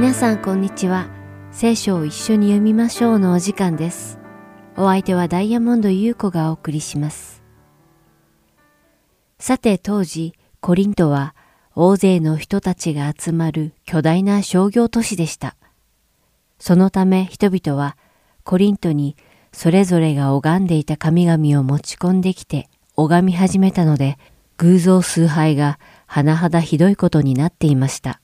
[0.00, 1.10] 皆さんこんにちは。
[1.52, 4.18] 聖書を一緒に読みましょうのお時間です。
[4.74, 7.42] お相手はダイヤモンド優子がお送りします。
[9.38, 10.32] さて当時、
[10.62, 11.34] コリントは
[11.74, 15.54] 大勢の人たちが集まる巨大な商業都市でした。
[16.58, 17.98] そのため人々は
[18.42, 19.16] コリントに
[19.52, 24.16] それぞれが拝んでいた神々を持ち込んできて拝み始めたので、
[24.56, 25.78] 偶像崇拝が
[26.08, 28.19] 甚だひどいことになっていました。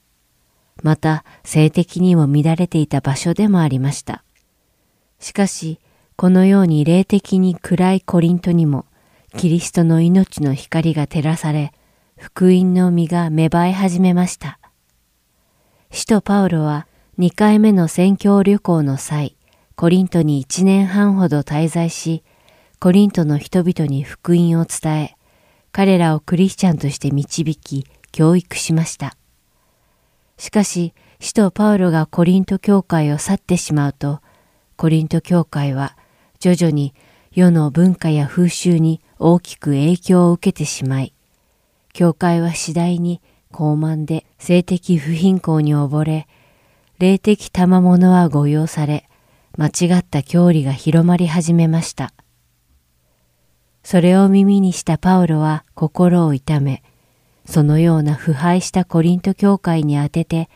[0.86, 4.22] また性的にも乱れていた場所でもありました。
[5.18, 5.80] しかし、
[6.14, 8.86] このように霊的に暗いコリントにも、
[9.36, 11.72] キリストの命の光が照らされ、
[12.16, 14.60] 福音の実が芽生え始めました。
[15.90, 16.86] 使徒パウロは
[17.18, 19.36] 2回目の宣教旅行の際、
[19.74, 22.22] コリントに1年半ほど滞在し、
[22.78, 25.16] コリントの人々に福音を伝え、
[25.72, 29.16] 彼らをクリスチャンとして導き、教育しました。
[30.38, 34.20] しかし、使徒パウロがコリント教会を去ってしまうと、
[34.76, 35.96] コリント教会は
[36.38, 36.94] 徐々に
[37.32, 41.14] 世の文化や風習に大きく影響を受けてしまい、
[41.92, 46.28] 教会は次第に高慢で性的不貧困に溺れ、
[46.98, 49.08] 霊的賜物は誤用され、
[49.56, 52.12] 間違った教理が広まり始めました。
[53.82, 56.82] それを耳にしたパウロは心を痛め、
[57.46, 60.50] そのような腐敗したコリント教会に宛てて、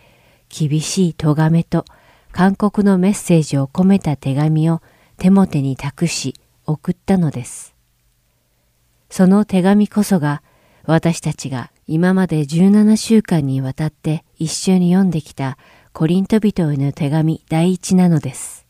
[0.49, 1.85] 厳しい咎めと
[2.33, 4.83] 勧告のメッセージを込めた手紙を
[5.17, 6.35] テモテに託し
[6.67, 7.75] 送ったのです。
[9.09, 10.43] その手紙こそが
[10.85, 15.59] 私たちが今まで17週間にわたって一緒に読んできた
[15.93, 18.67] コリント人への手紙第一なのです。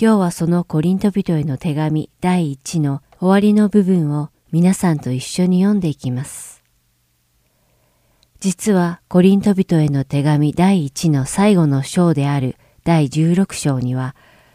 [0.00, 6.57] 今日はそのコリント人への手紙第一の終わりの部分を皆さんと一緒に読んでいきます。
[8.40, 12.54] 実はコリント人への手紙第一の最後の章である
[12.84, 14.14] 第16章には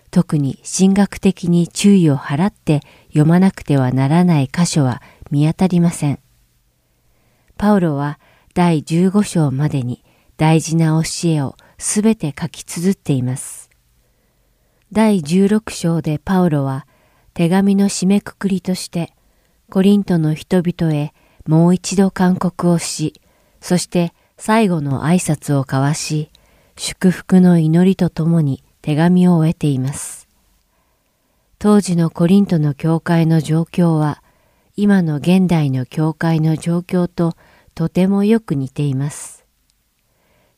[0.09, 5.01] 特に神学的に注意を払って読まなくてはならない箇所は
[5.31, 6.19] 見当たりません。
[7.57, 8.19] パウロは
[8.53, 10.03] 第15章までに
[10.37, 13.69] 大事な教えをすべて書き綴っています。
[14.93, 16.87] 第16章でパウロは
[17.33, 19.11] 手紙の締めくくりとして
[19.69, 21.13] コリントの人々へ
[21.47, 23.19] もう一度勧告をし、
[23.63, 26.29] そして最後の挨拶を交わし、
[26.75, 30.27] 祝福の祈りとともに手紙を終えています。
[31.59, 34.21] 当時のコリントの教会の状況は、
[34.75, 37.37] 今の現代の教会の状況と
[37.73, 39.45] とてもよく似ています。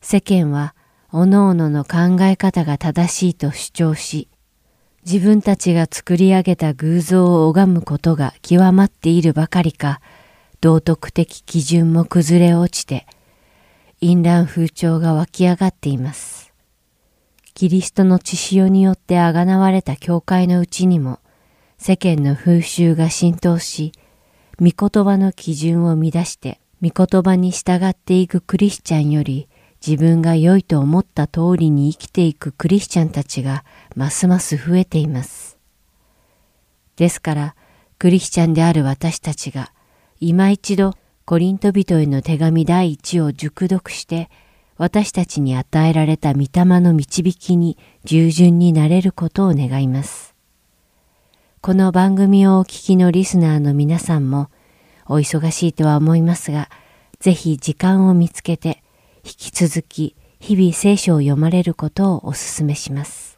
[0.00, 0.74] 世間は、
[1.12, 4.28] 各々の考え方が正しいと主張し、
[5.04, 10.00] 自分たちが作り上げた偶像を拝むことが極まっているばかりか、
[10.66, 13.06] 道徳的基準も崩れ落ちて、
[14.00, 16.52] 淫乱風潮が湧き上がっています。
[17.54, 21.20] キリストの血潮によってあがなわれた教会のうちにも、
[21.78, 23.92] 世間の風習が浸透し、
[24.58, 29.48] 御言葉の基準を乱して、御言葉に従っていくクリスチャンより、
[29.86, 35.58] 自分が良いと思った通りに生きていくクリスチャンたちがますます増えています。
[36.96, 37.54] ですから、
[38.00, 39.70] クリスチャンである私たちが、
[40.20, 40.94] 今一度
[41.24, 44.30] コリント人への手紙第一を熟読して、
[44.78, 50.34] 私たちに与えられた御霊の導きに従順になれることを願います。
[51.60, 54.50] この番組をお聞きのリスナーの皆さんも、
[55.06, 56.68] お忙しいとは思いますが、
[57.18, 58.82] ぜひ時間を見つけて、
[59.24, 63.35] 引き続き日々聖書を読まれることをお勧めします。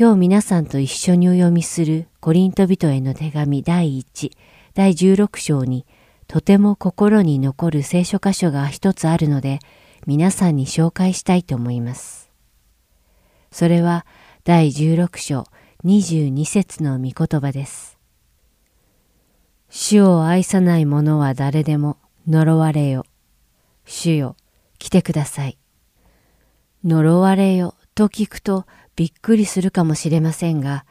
[0.00, 4.30] 今日皆さんと一緒にお読みするコリント人への手紙第1、
[4.72, 5.86] 第16章に
[6.28, 9.58] とても心に残る聖書箇所が一つあるので
[10.06, 12.30] 皆さんに紹介したいと思います。
[13.50, 14.06] それは
[14.44, 15.46] 第16章
[15.84, 17.98] 22節の御言葉です。
[19.68, 21.96] 主を愛さない者は誰でも
[22.28, 23.04] 呪われよ。
[23.84, 24.36] 主よ、
[24.78, 25.58] 来てください。
[26.84, 28.64] 呪われよと聞くと
[28.98, 30.84] びっくりするかもしれませんが、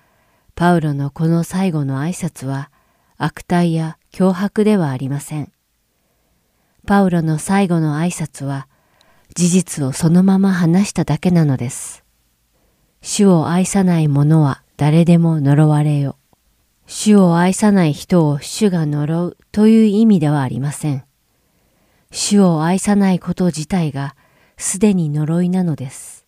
[0.56, 2.71] パウロのこの最後の挨拶は
[3.18, 5.51] 悪態や脅迫ではありません。
[6.86, 8.69] パウロの最後の挨拶は
[9.36, 12.06] 事実をそのまま話しただけなのです。
[13.01, 16.15] 主を愛さない者は誰でも呪われよ。
[16.86, 21.03] 主を愛さない人を主が呪うという意味ではありません。
[22.12, 24.15] 主を愛さないこと自体が
[24.56, 26.26] すでに呪いなのです。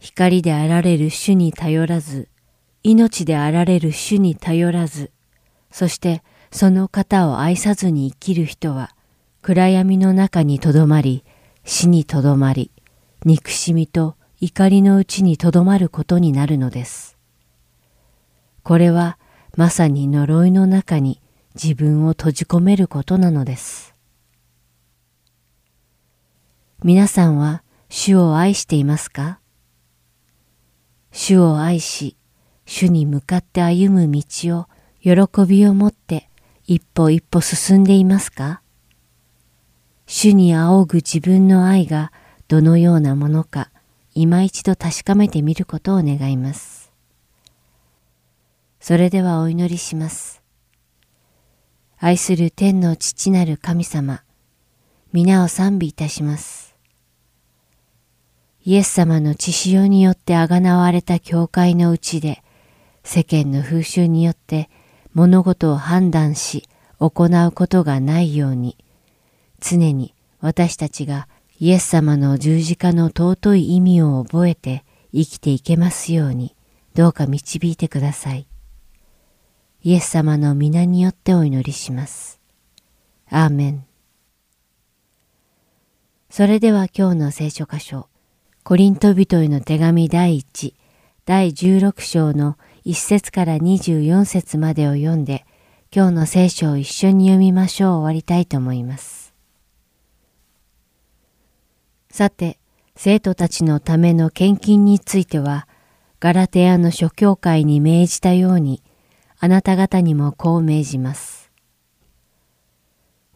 [0.00, 2.28] 光であられる主に頼らず、
[2.82, 5.12] 命であられる主に頼らず、
[5.70, 8.96] そしてその方を愛さずに生きる人は
[9.42, 11.22] 暗闇の中にとどまり、
[11.64, 12.72] 死にとどまり、
[13.26, 17.18] 憎しみと怒りのうちにとどまることになるのです。
[18.62, 19.18] これは
[19.54, 21.20] まさに呪いの中に
[21.54, 23.94] 自分を閉じ込めることなのです。
[26.82, 29.39] 皆さんは主を愛していますか？
[31.12, 32.16] 主を愛し、
[32.66, 34.22] 主に向かって歩む道
[34.58, 34.66] を
[35.00, 36.28] 喜びを持って
[36.66, 38.62] 一歩一歩進んでいますか？
[40.06, 42.12] 主に仰ぐ自分の愛が
[42.48, 43.70] どのようなものか
[44.14, 46.92] 今一度確かめてみることを願います。
[48.80, 50.42] それではお祈りします。
[51.98, 54.22] 愛する天の父なる神様、
[55.12, 56.69] 皆を賛美いたします。
[58.62, 62.42] イエス様の血潮によってあがなわれた教会のうちで、
[63.04, 64.68] 世間の風習によって
[65.14, 66.68] 物事を判断し
[66.98, 68.76] 行うことがないように、
[69.60, 71.26] 常に私たちが
[71.58, 76.54] イエス様の十字架の尊い意味を覚えて生きていけますように、
[76.94, 78.46] どうか導いてください。
[79.82, 82.38] イエス様の皆によってお祈りします。
[83.30, 83.86] アーメン。
[86.28, 88.09] それでは今日の聖書箇所、
[88.62, 90.74] コリント人への手紙第1、
[91.24, 95.46] 第16章の1節から24節までを読んで、
[95.92, 99.34] 今日の聖書を一緒に読みましょう終わりたいと思います。
[102.10, 102.58] さて、
[102.96, 105.66] 生徒たちのための献金については、
[106.20, 108.82] ガラテアの諸教会に命じたように、
[109.38, 111.50] あなた方にもこう命じます。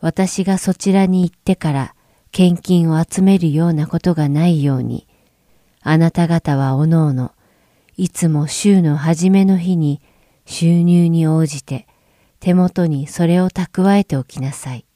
[0.01, 1.95] 私がそちらに行ってから
[2.31, 5.09] 献金を集めるようなことがないように、
[5.87, 7.33] あなた方はおのおの、
[7.99, 10.01] いつも週の初めの日に
[10.47, 11.87] 収入に応じて
[12.41, 14.87] 手元にそれを蓄えておきなさい。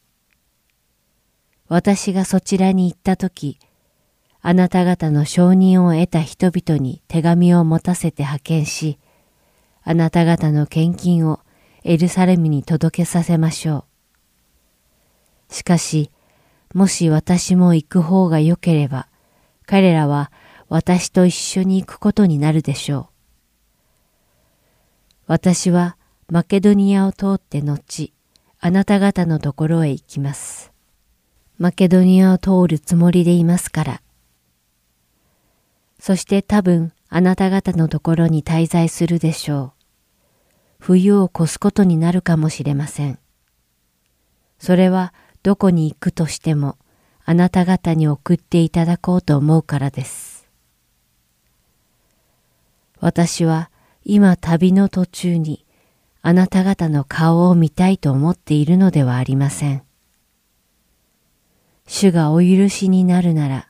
[1.68, 3.58] 私がそちらに行ったとき、
[4.40, 8.98] あなた方の承認を得た人々に手紙を持たせて派遣し、
[9.82, 11.40] あなた方の献金を
[11.84, 13.84] エルサレムに届けさせましょ
[15.50, 15.54] う。
[15.54, 16.10] しかし、
[16.72, 19.06] もし私も行く方が良ければ、
[19.66, 20.32] 彼らは
[20.68, 23.06] 私と一緒に行くことになるでしょう。
[25.26, 25.96] 私は
[26.30, 28.12] マケドニアを通って後、
[28.60, 30.72] あなた方のところへ行きます。
[31.58, 34.02] マケドニアを通るつもりでいますから。
[35.98, 39.78] そして多分あなた方のところに滞在するでしょう。
[40.80, 43.18] 冬を越すことになるかもしれません。
[44.58, 46.76] それはどこに行くとしても
[47.24, 50.37] あなた方に送っていただこうと思うからです。
[53.00, 53.70] 私は
[54.04, 55.64] 今旅の途中に
[56.22, 59.82] あなた方の顔を見たいと思っているのではありません。
[61.86, 63.68] 主がお許しになるなら、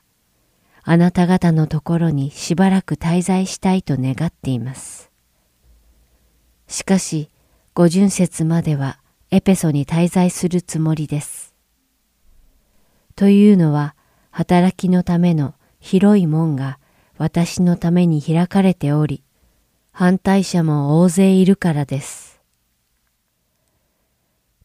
[0.83, 5.11] あなた方のところにしばらく滞在したいと願っています。
[6.67, 7.29] しかし、
[7.75, 8.99] 五巡節までは
[9.29, 11.53] エペソに滞在するつもりです。
[13.15, 13.95] というのは、
[14.31, 16.78] 働きのための広い門が
[17.19, 19.23] 私のために開かれており、
[19.91, 22.39] 反対者も大勢いるからです。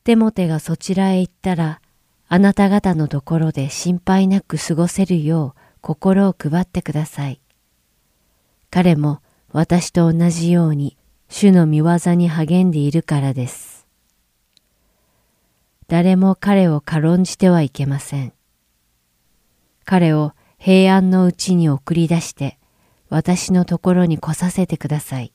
[0.04, 1.80] テモテがそちらへ行ったら、
[2.28, 7.40] あなた方のところで心配なく過ごせるよう心を配ってください。
[8.70, 9.20] 彼も
[9.50, 10.96] 私と同じように
[11.28, 13.88] 主の見業に励んでいるからです。
[15.88, 18.32] 誰も彼を軽んじてはいけません。
[19.84, 20.34] 彼を
[20.64, 22.58] 平安のうちに送り出して
[23.10, 25.34] 私のところに来させてください。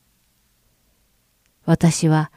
[1.65, 2.31] 私は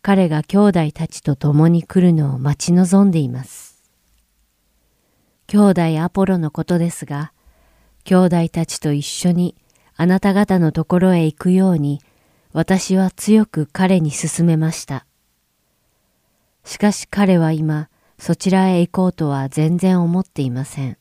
[0.00, 3.82] 彼が兄弟たちと共に来るのを待ち望んでいます。
[5.48, 7.32] 兄弟アポロのことですが、
[8.04, 9.56] 兄弟たちと一緒に
[9.96, 12.00] あなた方のところへ行くように、
[12.52, 15.04] 私は強く彼に勧めました。
[16.64, 17.88] しかし彼は今、
[18.20, 20.96] そちらへ行こうとは全然思っていません。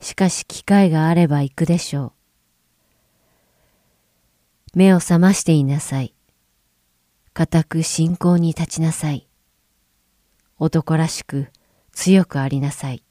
[0.00, 2.12] しかし機会があれば行くでしょう。
[4.74, 6.14] 目を覚ましていなさい。
[7.32, 9.28] 固く信仰に立ちなさい。
[10.58, 11.48] 男らしく
[11.92, 13.02] 強くありなさい。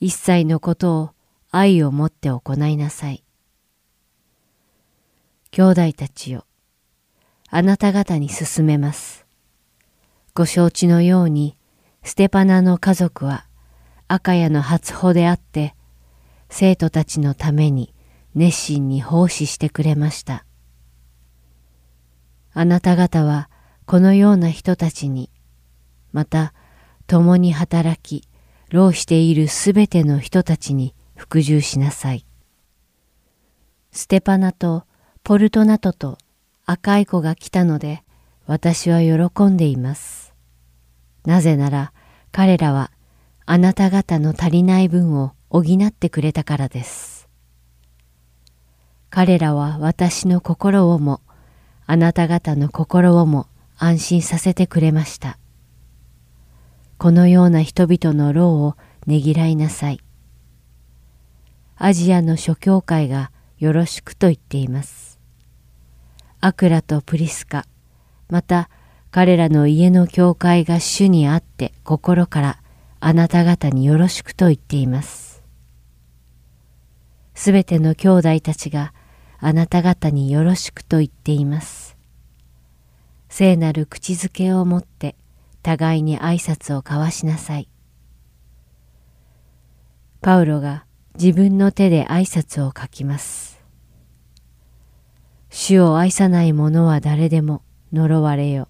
[0.00, 1.10] 一切のことを
[1.50, 3.24] 愛を持って行いなさい。
[5.50, 6.44] 兄弟たちよ、
[7.48, 9.24] あなた方に進めます。
[10.34, 11.56] ご承知のように、
[12.02, 13.46] ステパナの家族は
[14.08, 15.74] 赤谷の初歩であって、
[16.50, 17.94] 生徒たちのために
[18.34, 20.44] 熱心に奉仕してくれました。
[22.52, 23.48] あなた方は
[23.86, 25.30] このような人たちに、
[26.12, 26.54] また
[27.06, 28.28] 共に働き、
[28.70, 32.26] 労しているすべての人たちに服従しなさい。
[33.92, 34.84] ステパナと
[35.22, 36.18] ポルトナトと
[36.66, 38.02] 赤い子が来たので
[38.46, 40.34] 私は喜んでいます。
[41.24, 41.92] なぜなら
[42.32, 42.90] 彼らは
[43.46, 47.28] あなた方の足りない分を補ってくれたからです。
[49.10, 51.20] 彼らは私の心をも
[51.86, 53.46] あなた方の心をも
[53.76, 55.38] 安心させてくれました。
[56.96, 60.00] このような人々の労をねぎらいなさい。
[61.76, 65.20] アジアの諸教会がよろしくと言っています。
[66.40, 67.66] アクラとプリスカ、
[68.30, 68.70] また
[69.10, 72.63] 彼らの家の教会が主にあって心から
[73.06, 75.42] あなた方によろしくと言っています。
[77.34, 78.94] すべての兄弟たちが
[79.40, 81.98] あなた方によろしくと言っています。
[83.28, 85.16] 聖なる口づけをもって
[85.60, 87.68] 互いに挨拶を交わしなさい。
[90.22, 93.62] パウロが自分の手で挨拶を書きます。
[95.50, 97.60] 主を愛さない者は誰でも
[97.92, 98.66] 呪われよ。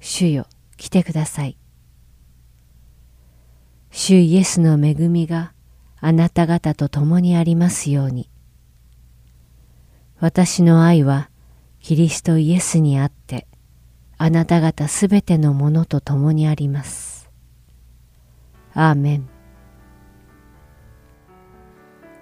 [0.00, 0.46] 主よ、
[0.78, 1.57] 来てください。
[4.00, 5.52] 主イエスの恵みが
[5.98, 8.30] あなた方と共にありますように。
[10.20, 11.30] 私の愛は
[11.80, 13.48] キリストイエスにあって
[14.16, 17.28] あなた方すべてのものと共にあります。
[18.72, 19.28] アーメン。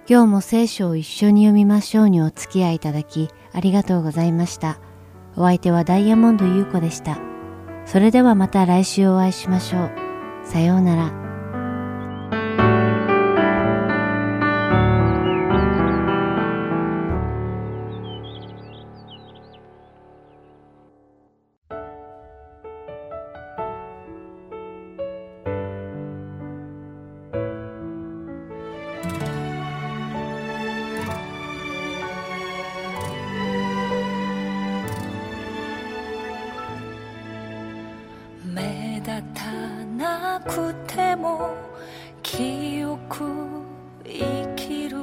[0.09, 4.79] 今日も聖書を一緒に読みましょうにお付き合いいただきありがとうございました。
[5.35, 7.19] お相手はダイヤモンド優子でした。
[7.85, 9.91] それではまた来週お会いしましょう。
[10.43, 11.36] さようなら。
[41.27, 41.55] も
[42.23, 43.25] 清く
[44.05, 44.97] 生きる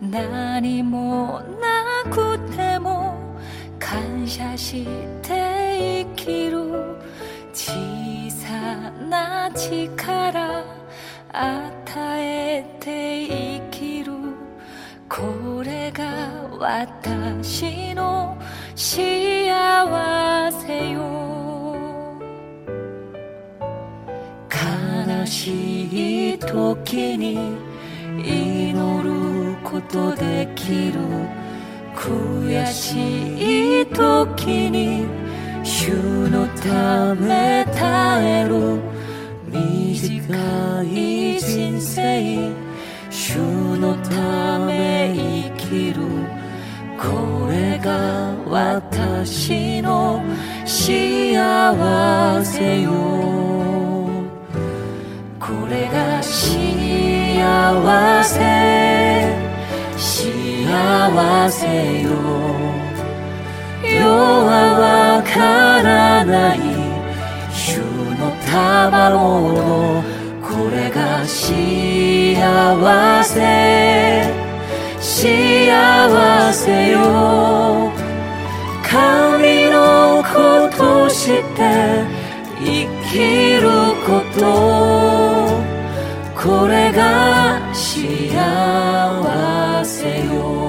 [0.00, 3.14] 何もなくても
[3.78, 4.84] 感謝し
[5.22, 6.58] て生きる
[7.52, 10.64] 小さな力
[11.32, 11.84] 与
[12.18, 14.12] えて生きる。
[15.08, 16.04] これが
[16.58, 18.36] 私の
[18.74, 19.35] 幸せ。
[25.26, 27.56] しい時に
[28.18, 31.00] 祈ることできる
[31.94, 35.06] 悔しい時に
[35.64, 35.90] 主
[36.28, 38.80] のため耐える。
[39.48, 42.52] 短い人生
[43.10, 43.38] 主
[43.76, 46.02] のため生きる。
[46.98, 50.22] これが私の
[50.64, 53.55] 幸せよ。
[55.46, 57.38] これが幸
[58.24, 58.34] せ。
[59.96, 62.10] 幸せよ。
[63.80, 64.50] 世は
[65.14, 65.38] わか
[65.84, 66.58] らない。
[67.54, 67.78] 主
[68.18, 70.02] の卵の
[70.42, 72.34] これが幸
[73.22, 73.36] せ。
[74.98, 77.92] 幸せよ。
[78.82, 82.04] 神の子として
[82.58, 83.70] 生きる
[84.04, 84.10] こ
[84.40, 84.95] と。
[86.46, 88.30] これが幸
[89.84, 90.66] せよ。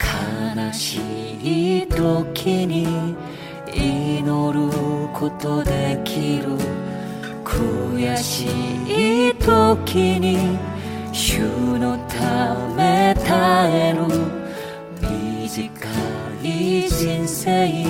[0.00, 3.14] 悲しい時に
[3.74, 6.56] 祈ることできる。
[7.44, 8.46] 悔し
[9.30, 10.58] い時に
[11.12, 11.40] 主
[11.78, 14.06] のため耐える。
[15.00, 15.70] 短
[16.42, 17.84] い人生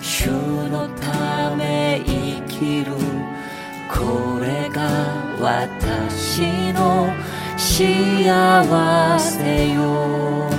[0.00, 0.26] 主
[0.68, 2.92] のため生きる。
[3.90, 4.80] これが
[5.40, 7.08] 私の
[7.56, 10.51] 幸せよ。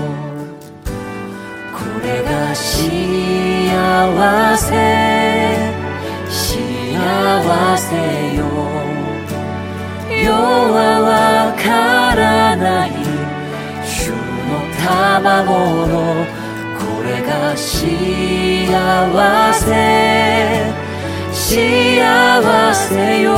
[4.58, 5.74] せ
[6.30, 8.44] 幸せよ。
[10.10, 12.92] 世はわからない
[13.84, 14.16] 主の
[14.78, 15.94] 賜の
[16.80, 17.94] これが幸
[19.54, 19.64] せ。
[21.32, 23.30] 幸せよ。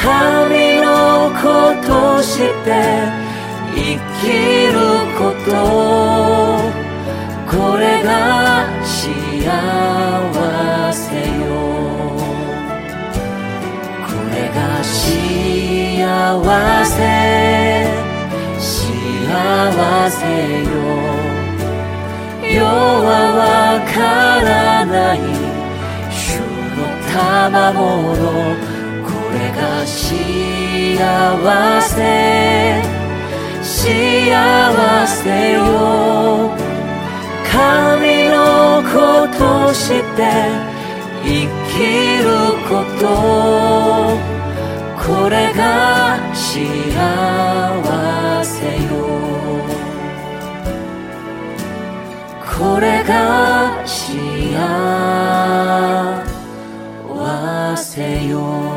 [0.00, 1.42] 神の子
[1.86, 2.68] として
[3.74, 3.80] 生
[4.20, 4.26] き
[4.72, 4.74] る
[5.18, 5.20] こ
[5.50, 5.71] と。
[20.10, 20.70] せよ。
[22.42, 23.96] 世はわか
[24.42, 25.18] らない。
[26.10, 26.82] 主の
[27.12, 28.12] 賜物。
[29.04, 30.00] これが幸
[31.82, 31.92] せ。
[33.62, 35.60] 幸せよ。
[37.50, 38.96] 神の子
[39.38, 40.20] として
[41.22, 41.28] 生
[41.70, 41.78] き
[42.22, 42.26] る
[42.68, 43.02] こと。
[44.98, 45.60] これが
[46.32, 46.60] 幸
[47.68, 47.71] せ。
[52.62, 54.22] これが幸
[57.76, 58.71] せよ。